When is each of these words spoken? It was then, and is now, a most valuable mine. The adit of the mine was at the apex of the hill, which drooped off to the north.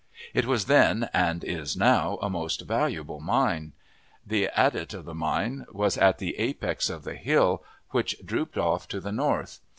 It 0.33 0.47
was 0.47 0.65
then, 0.65 1.11
and 1.13 1.43
is 1.43 1.77
now, 1.77 2.17
a 2.23 2.27
most 2.27 2.61
valuable 2.61 3.19
mine. 3.19 3.73
The 4.25 4.47
adit 4.59 4.95
of 4.95 5.05
the 5.05 5.13
mine 5.13 5.67
was 5.71 5.95
at 5.95 6.17
the 6.17 6.39
apex 6.39 6.89
of 6.89 7.03
the 7.03 7.13
hill, 7.13 7.63
which 7.91 8.15
drooped 8.25 8.57
off 8.57 8.87
to 8.87 8.99
the 8.99 9.11
north. 9.11 9.59